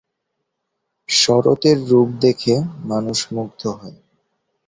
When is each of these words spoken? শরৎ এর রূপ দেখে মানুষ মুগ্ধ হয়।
শরৎ 1.09 1.61
এর 1.65 1.79
রূপ 1.89 2.09
দেখে 2.21 2.55
মানুষ 2.85 3.19
মুগ্ধ 3.33 3.61
হয়। 3.79 3.97